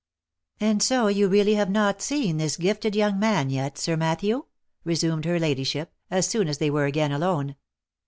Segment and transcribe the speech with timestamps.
[0.69, 4.43] "And so you really have not seen this gifted young man yet, Sir Matthew V
[4.83, 7.55] resumed her ladyship, as soon as they were again alone.